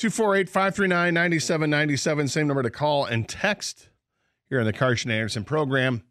[0.00, 3.90] 248-539-9797, same number to call and text
[4.48, 6.02] here on the Karsch and Anderson program.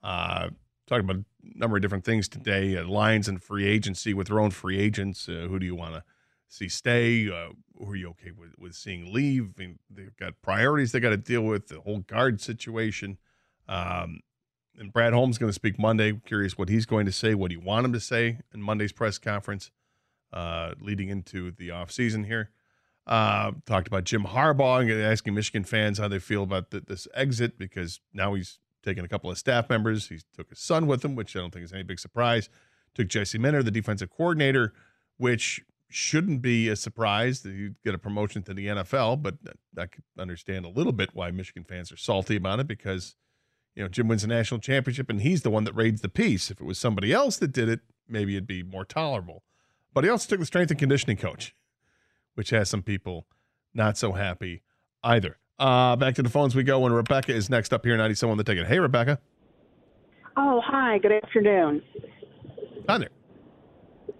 [0.00, 0.50] Uh,
[0.86, 4.38] talking about a number of different things today, uh, Lions and free agency with their
[4.38, 5.28] own free agents.
[5.28, 6.04] Uh, who do you want to
[6.48, 7.28] see stay?
[7.28, 9.54] Uh, who are you okay with, with seeing leave?
[9.58, 13.18] I mean, they've got priorities they got to deal with, the whole guard situation.
[13.68, 14.20] Um,
[14.78, 16.12] and Brad Holmes going to speak Monday.
[16.26, 18.92] Curious what he's going to say, what do you want him to say in Monday's
[18.92, 19.72] press conference
[20.32, 22.50] uh, leading into the offseason here.
[23.06, 27.06] Uh, talked about Jim Harbaugh and asking Michigan fans how they feel about the, this
[27.14, 30.08] exit because now he's taken a couple of staff members.
[30.08, 32.48] He took his son with him, which I don't think is any big surprise.
[32.94, 34.72] Took Jesse Minter, the defensive coordinator,
[35.18, 39.36] which shouldn't be a surprise that you get a promotion to the NFL, but
[39.78, 43.14] I could understand a little bit why Michigan fans are salty about it because–
[43.76, 46.50] you know, Jim wins a national championship and he's the one that raids the piece.
[46.50, 49.44] If it was somebody else that did it, maybe it'd be more tolerable.
[49.92, 51.54] But he also took the strength and conditioning coach,
[52.36, 53.26] which has some people
[53.74, 54.62] not so happy
[55.02, 55.38] either.
[55.58, 58.38] Uh, back to the phones we go when Rebecca is next up here, 97 on
[58.38, 58.66] the ticket.
[58.66, 59.18] Hey, Rebecca.
[60.36, 60.98] Oh, hi.
[60.98, 61.82] Good afternoon.
[62.88, 63.08] Hi there.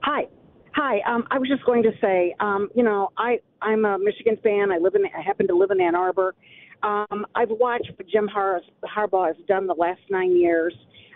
[0.02, 0.26] Hi.
[0.74, 1.00] Hi.
[1.06, 4.70] Um, I was just going to say, um, you know, I I'm a Michigan fan.
[4.72, 6.34] I live in I happen to live in Ann Arbor,
[6.82, 10.74] um, I've watched what Jim Har- Harbaugh has done the last nine years.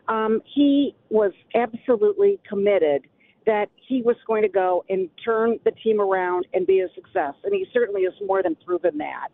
[0.09, 3.07] Um, he was absolutely committed
[3.51, 7.35] that he was going to go and turn the team around and be a success,
[7.43, 9.27] and he certainly has more than proven that.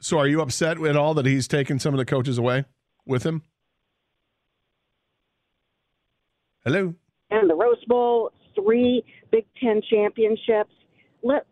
[0.00, 2.66] So, are you upset at all that he's taken some of the coaches away
[3.06, 3.40] with him?
[6.62, 6.94] Hello.
[7.30, 10.74] And the Rose Bowl, three Big Ten championships.
[11.22, 11.46] Let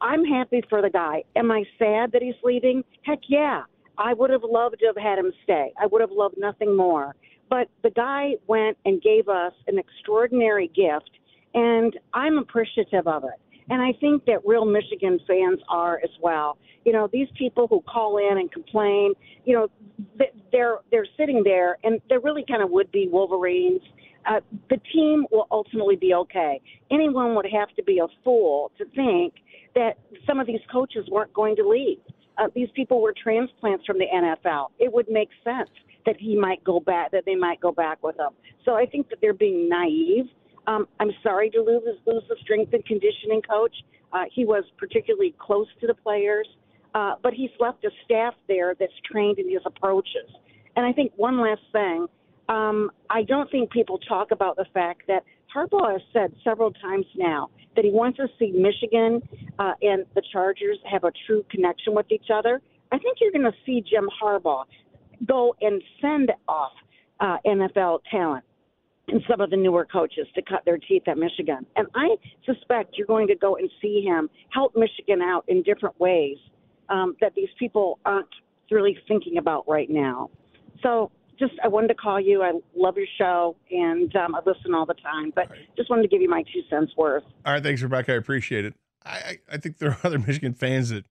[0.00, 1.22] I'm happy for the guy.
[1.36, 2.82] Am I sad that he's leaving?
[3.02, 3.62] Heck yeah.
[3.96, 5.72] I would have loved to have had him stay.
[5.80, 7.14] I would have loved nothing more.
[7.50, 11.10] But the guy went and gave us an extraordinary gift,
[11.52, 13.40] and I'm appreciative of it.
[13.68, 16.58] And I think that real Michigan fans are as well.
[16.84, 19.12] You know, these people who call in and complain,
[19.44, 19.68] you know,
[20.50, 23.82] they're they're sitting there and they're really kind of would be Wolverines
[24.28, 26.60] uh, the team will ultimately be okay.
[26.90, 29.34] Anyone would have to be a fool to think
[29.74, 31.98] that some of these coaches weren't going to leave.
[32.38, 34.68] Uh, these people were transplants from the NFL.
[34.78, 35.70] It would make sense
[36.06, 38.30] that he might go back, that they might go back with him.
[38.64, 40.26] So I think that they're being naive.
[40.66, 43.74] Um, I'm sorry to lose, lose the strength and conditioning coach.
[44.12, 46.48] Uh, he was particularly close to the players,
[46.94, 50.28] uh, but he's left a staff there that's trained in his approaches.
[50.76, 52.06] And I think one last thing
[52.50, 55.22] um, I don't think people talk about the fact that
[55.54, 59.22] Harbaugh has said several times now that he wants to see Michigan
[59.60, 62.60] uh, and the Chargers have a true connection with each other.
[62.90, 64.64] I think you're going to see Jim Harbaugh
[65.26, 66.72] go and send off
[67.20, 68.44] uh, NFL talent
[69.08, 71.66] and some of the newer coaches to cut their teeth at Michigan.
[71.76, 72.16] And I
[72.46, 76.36] suspect you're going to go and see him help Michigan out in different ways
[76.88, 78.28] um, that these people aren't
[78.70, 80.30] really thinking about right now.
[80.82, 82.42] So just I wanted to call you.
[82.42, 85.58] I love your show and um, I listen all the time, but right.
[85.76, 87.24] just wanted to give you my two cents worth.
[87.44, 88.12] All right, thanks, Rebecca.
[88.12, 88.74] I appreciate it.
[89.04, 91.06] I I, I think there are other Michigan fans that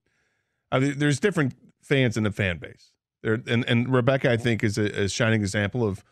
[0.72, 2.92] I mean, there's different fans in the fan base.
[3.22, 6.04] There and and Rebecca, I think, is a, a shining example of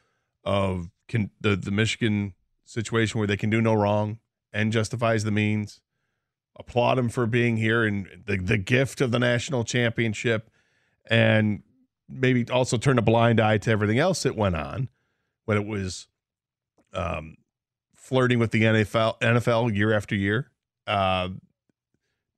[0.44, 2.34] of can, the the Michigan
[2.64, 4.18] situation where they can do no wrong
[4.52, 5.80] and justifies the means.
[6.58, 10.50] Applaud him for being here and the the gift of the national championship,
[11.08, 11.62] and
[12.08, 14.88] maybe also turn a blind eye to everything else that went on
[15.44, 16.08] when it was
[16.92, 17.36] um,
[17.94, 20.50] flirting with the NFL, NFL year after year.
[20.86, 21.28] Uh,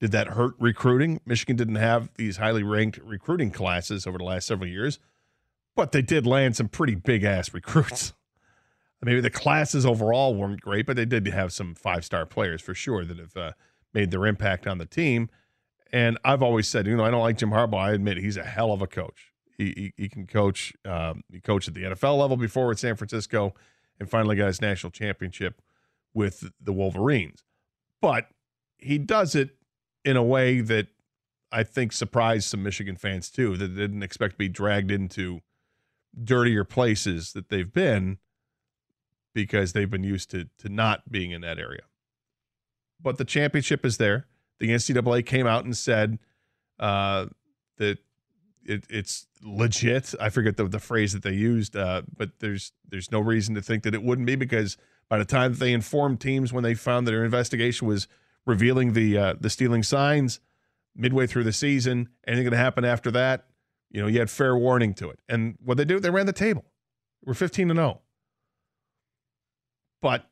[0.00, 1.20] did that hurt recruiting?
[1.26, 4.98] Michigan didn't have these highly ranked recruiting classes over the last several years,
[5.76, 8.14] but they did land some pretty big ass recruits.
[9.02, 12.74] Maybe the classes overall weren't great, but they did have some five star players for
[12.74, 13.52] sure that have uh,
[13.94, 15.30] made their impact on the team.
[15.92, 17.78] And I've always said, you know, I don't like Jim Harbaugh.
[17.78, 19.32] I admit he's a hell of a coach.
[19.56, 20.72] He, he, he can coach.
[20.84, 23.54] Um, he coached at the NFL level before with San Francisco,
[23.98, 25.60] and finally got his national championship
[26.14, 27.44] with the Wolverines.
[28.00, 28.28] But
[28.78, 29.50] he does it
[30.04, 30.88] in a way that
[31.52, 35.40] I think surprised some Michigan fans too, that didn't expect to be dragged into
[36.22, 38.18] dirtier places that they've been
[39.34, 41.82] because they've been used to to not being in that area.
[43.00, 44.26] But the championship is there.
[44.58, 46.18] The NCAA came out and said
[46.78, 47.26] uh,
[47.78, 47.98] that
[48.64, 50.14] it, it's legit.
[50.20, 53.62] I forget the, the phrase that they used, uh, but there's there's no reason to
[53.62, 54.76] think that it wouldn't be because
[55.08, 58.06] by the time they informed teams when they found that their investigation was
[58.46, 60.40] revealing the uh, the stealing signs
[60.94, 63.46] midway through the season, anything going to happen after that,
[63.90, 65.18] you know, you had fair warning to it.
[65.28, 66.64] And what they do, they ran the table.
[67.24, 68.00] We're 15 to 0.
[70.00, 70.26] But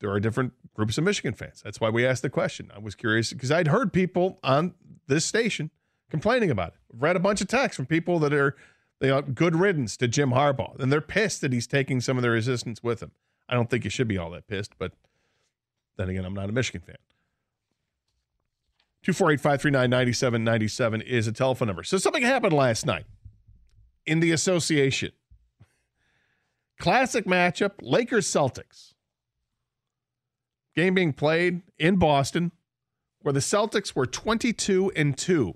[0.00, 1.62] there are different groups of Michigan fans.
[1.62, 2.70] That's why we asked the question.
[2.74, 4.74] I was curious because I'd heard people on
[5.06, 5.70] this station
[6.10, 6.74] complaining about it.
[6.92, 8.56] Read a bunch of texts from people that are
[9.00, 12.22] they are good riddance to Jim Harbaugh, and they're pissed that he's taking some of
[12.22, 13.10] their resistance with him.
[13.48, 14.92] I don't think you should be all that pissed, but
[15.96, 16.96] then again, I'm not a Michigan fan.
[19.02, 21.82] 248 539 9797 is a telephone number.
[21.82, 23.04] So something happened last night
[24.06, 25.12] in the association.
[26.78, 28.94] Classic matchup Lakers Celtics.
[30.74, 32.52] Game being played in Boston,
[33.20, 35.54] where the Celtics were 22 and 2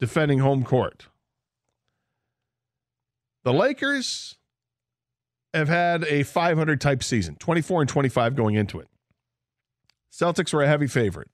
[0.00, 1.06] defending home court.
[3.42, 4.36] The Lakers
[5.52, 8.88] have had a 500 type season, 24 and 25 going into it.
[10.14, 11.30] Celtics were a heavy favorite.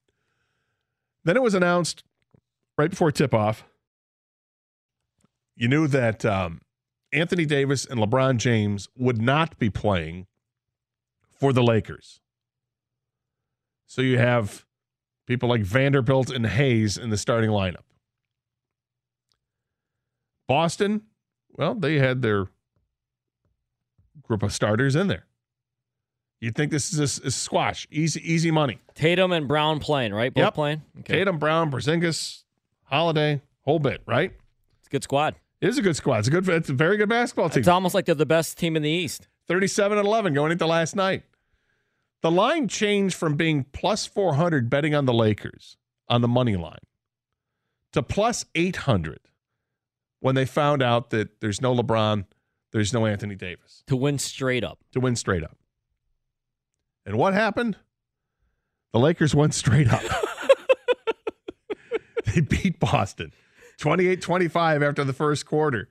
[1.24, 2.02] Then it was announced
[2.78, 3.64] right before tip off.
[5.54, 6.62] You knew that um,
[7.12, 10.26] Anthony Davis and LeBron James would not be playing
[11.28, 12.20] for the Lakers.
[13.86, 14.64] So you have
[15.26, 17.84] people like Vanderbilt and Hayes in the starting lineup.
[20.48, 21.02] Boston,
[21.50, 22.46] well, they had their
[24.22, 25.26] group of starters in there.
[26.40, 28.78] You'd think this is a, a, squash, easy, easy money.
[28.94, 30.32] Tatum and Brown playing, right?
[30.32, 30.54] Both yep.
[30.54, 30.82] playing.
[31.00, 31.18] Okay.
[31.18, 32.44] Tatum, Brown, Porzingis,
[32.84, 34.32] Holiday, whole bit, right?
[34.78, 35.34] It's a good squad.
[35.60, 36.20] It is a good squad.
[36.20, 36.48] It's a good.
[36.48, 37.60] It's a very good basketball team.
[37.60, 39.28] It's almost like they're the best team in the East.
[39.46, 41.24] Thirty-seven and eleven going into last night.
[42.22, 45.76] The line changed from being plus four hundred betting on the Lakers
[46.08, 46.78] on the money line
[47.92, 49.20] to plus eight hundred
[50.20, 52.24] when they found out that there's no LeBron,
[52.72, 54.78] there's no Anthony Davis to win straight up.
[54.92, 55.56] To win straight up.
[57.10, 57.76] And what happened?
[58.92, 60.00] The Lakers went straight up.
[62.26, 63.32] they beat Boston
[63.78, 65.88] 28 25 after the first quarter.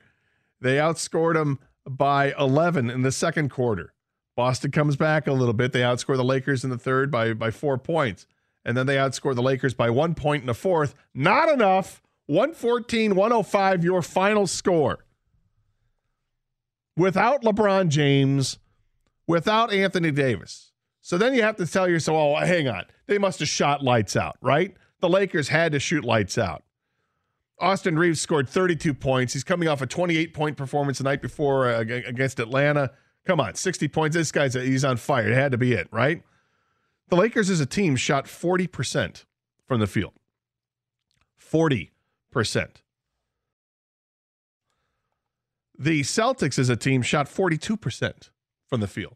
[0.62, 3.94] They outscored them by 11 in the second quarter.
[4.38, 5.74] Boston comes back a little bit.
[5.74, 8.26] They outscore the Lakers in the third by, by four points.
[8.64, 10.96] And then they outscore the Lakers by one point in the fourth.
[11.14, 12.02] Not enough.
[12.28, 15.04] 114 105, your final score.
[16.96, 18.58] Without LeBron James,
[19.28, 20.69] without Anthony Davis.
[21.10, 22.84] So then you have to tell yourself, oh, hang on.
[23.08, 24.76] They must have shot lights out, right?
[25.00, 26.62] The Lakers had to shoot lights out.
[27.58, 29.34] Austin Reaves scored 32 points.
[29.34, 32.92] He's coming off a 28 point performance the night before uh, against Atlanta.
[33.26, 34.16] Come on, 60 points.
[34.16, 35.32] This guy's he's on fire.
[35.32, 36.22] It had to be it, right?
[37.08, 39.26] The Lakers as a team shot 40%
[39.66, 40.14] from the field.
[41.42, 41.90] 40%.
[45.76, 48.30] The Celtics as a team shot 42%
[48.68, 49.16] from the field.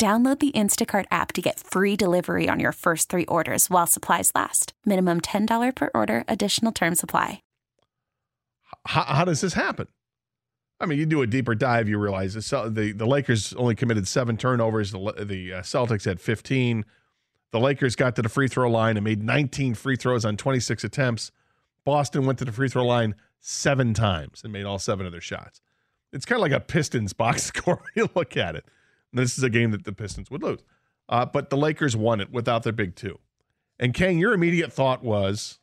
[0.00, 4.32] Download the Instacart app to get free delivery on your first three orders while supplies
[4.34, 4.72] last.
[4.86, 7.42] Minimum $10 per order, additional term supply.
[8.86, 9.88] How, how does this happen?
[10.80, 14.08] I mean, you do a deeper dive, you realize the the, the Lakers only committed
[14.08, 14.90] seven turnovers.
[14.90, 16.86] The the uh, Celtics had 15.
[17.52, 20.82] The Lakers got to the free throw line and made 19 free throws on 26
[20.82, 21.30] attempts.
[21.84, 25.20] Boston went to the free throw line seven times and made all seven of their
[25.20, 25.60] shots.
[26.10, 28.64] It's kind of like a Pistons box score when you look at it.
[29.12, 30.60] This is a game that the Pistons would lose.
[31.08, 33.18] Uh, but the Lakers won it without their big two.
[33.78, 35.58] And Kang, your immediate thought was,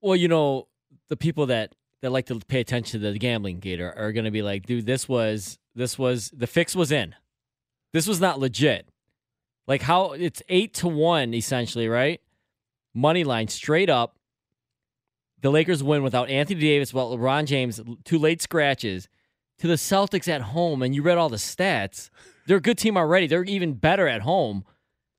[0.00, 0.68] Well, you know,
[1.08, 4.30] the people that that like to pay attention to the gambling gate are, going to
[4.30, 7.14] be like, dude, this was this was the fix was in.
[7.92, 8.88] This was not legit.
[9.66, 12.20] Like how it's eight to one essentially, right?
[12.94, 14.16] Money line straight up.
[15.40, 19.08] The Lakers win without Anthony Davis, without LeBron James, two late scratches
[19.58, 22.10] to the Celtics at home, and you read all the stats.
[22.48, 23.28] They're a good team already.
[23.28, 24.64] They're even better at home.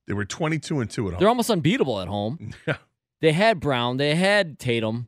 [0.08, 1.20] they were 22 and 2 at home.
[1.20, 2.52] They're almost unbeatable at home.
[2.68, 2.78] Yeah.
[3.22, 5.08] They had Brown, they had Tatum.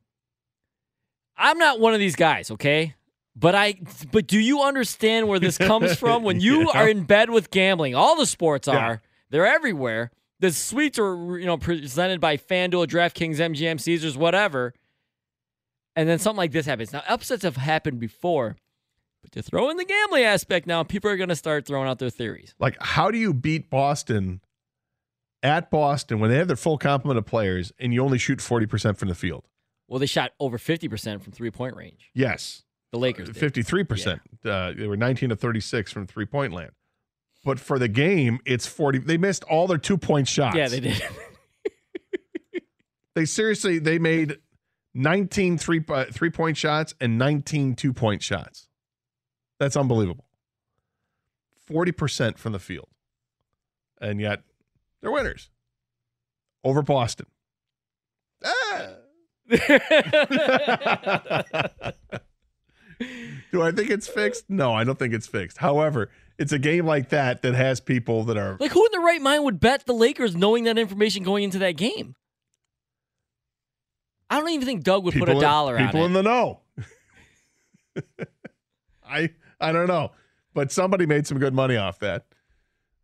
[1.38, 2.96] I'm not one of these guys, okay?
[3.36, 3.76] But I
[4.12, 6.82] but do you understand where this comes from when you Yeah.
[6.82, 7.96] are in bed with gambling?
[7.96, 8.76] All the sports Yeah.
[8.78, 9.02] are.
[9.30, 10.12] They're everywhere.
[10.42, 14.74] The suites are, you know, presented by FanDuel, DraftKings, MGM, Caesars, whatever.
[15.96, 16.92] And then something like this happens.
[16.92, 18.58] Now, upsets have happened before,
[19.22, 22.00] but to throw in the gambling aspect now, people are going to start throwing out
[22.00, 22.54] their theories.
[22.60, 24.42] Like, how do you beat Boston
[25.44, 28.98] at Boston when they have their full complement of players and you only shoot 40%
[28.98, 29.46] from the field?
[29.88, 32.10] Well, they shot over 50% from three point range.
[32.14, 32.64] Yes.
[32.92, 33.30] The Lakers.
[33.30, 33.54] did.
[33.54, 34.20] 53%.
[34.46, 36.72] Uh, they were 19 to 36 from three point land.
[37.44, 39.00] But for the game, it's 40.
[39.00, 40.56] They missed all their two point shots.
[40.56, 41.02] Yeah, they did.
[43.16, 44.38] They seriously, they made
[44.94, 48.68] 19 three, uh, three point shots and 19 two point shots.
[49.62, 50.26] That's unbelievable.
[51.70, 52.88] 40% from the field.
[54.02, 54.42] And yet
[55.02, 55.52] they're winners
[56.64, 57.28] over Boston.
[58.44, 58.88] Ah.
[63.52, 64.50] Do I think it's fixed?
[64.50, 65.60] No, I don't think it's fixed.
[65.60, 69.02] However, it's a game like that that has people that are Like, who in their
[69.02, 72.16] right mind would bet the Lakers knowing that information going into that game?
[74.28, 76.62] I don't even think Doug would put a in- dollar on people in the know.
[79.08, 79.30] I
[79.62, 80.12] I don't know,
[80.54, 82.26] but somebody made some good money off that.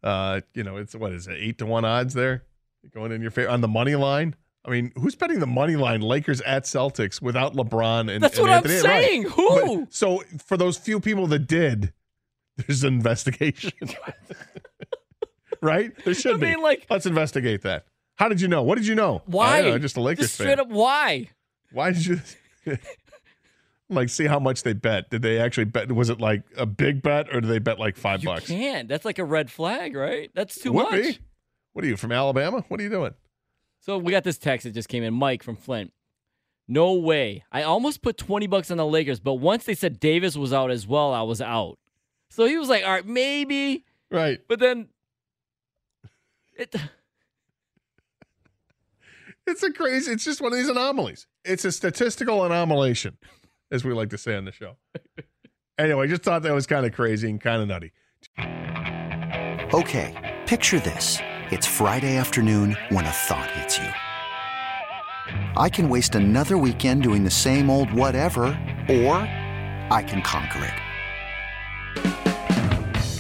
[0.04, 2.44] Uh, you know, it's what is it, eight to one odds there
[2.94, 4.36] going in your favor on the money line.
[4.66, 6.02] I mean, who's betting the money line?
[6.02, 8.76] Lakers at Celtics without LeBron and That's and what I'm Anthony?
[8.88, 9.04] Right.
[9.06, 9.24] saying.
[9.24, 9.80] Who?
[9.86, 11.94] But- so for those few people that did,
[12.58, 13.72] there's an investigation,
[15.62, 15.92] right?
[16.04, 16.46] There should I be.
[16.48, 17.86] mean, like- let's investigate that.
[18.16, 18.64] How did you know?
[18.64, 19.22] What did you know?
[19.26, 19.60] why?
[19.60, 20.46] I know, just a Lakers Just fan.
[20.48, 21.30] straight up, why?
[21.72, 22.20] Why did you
[23.90, 25.10] like see how much they bet?
[25.10, 25.92] Did they actually bet?
[25.92, 28.48] Was it like a big bet or did they bet like five You bucks?
[28.48, 28.88] can't.
[28.88, 30.30] That's like a red flag, right?
[30.34, 31.02] That's too Would much.
[31.02, 31.20] be.
[31.74, 32.64] What are you from Alabama?
[32.68, 33.14] What are you doing?
[33.80, 35.14] So we got this text that just came in.
[35.14, 35.94] Mike from Flint.
[36.68, 37.44] No way.
[37.52, 40.70] I almost put 20 bucks on the Lakers, but once they said Davis was out
[40.72, 41.78] as well, I was out.
[42.30, 43.86] So he was like, all right, maybe.
[44.12, 44.40] Right.
[44.50, 44.90] But then
[46.58, 46.76] it
[49.46, 50.12] It's a crazy.
[50.12, 51.26] It's just one of these anomalies.
[51.46, 53.16] It's a statistical anomalation,
[53.72, 54.78] as we like to say on the show.
[55.80, 57.92] Anyway, just thought that was kind of crazy and kind of nutty.
[59.72, 61.20] Okay, picture this.
[61.52, 63.90] It's Friday afternoon when a thought hits you.
[65.56, 68.46] I can waste another weekend doing the same old whatever,
[68.90, 69.18] or
[69.92, 70.74] I can conquer it.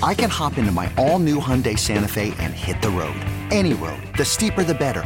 [0.01, 3.20] I can hop into my all new Hyundai Santa Fe and hit the road.
[3.51, 4.01] Any road.
[4.18, 5.06] The steeper, the better.